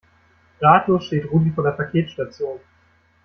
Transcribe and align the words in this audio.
Ratlos 0.59 1.05
steht 1.05 1.29
Rudi 1.31 1.51
vor 1.51 1.63
der 1.63 1.73
Paketstation. 1.73 2.59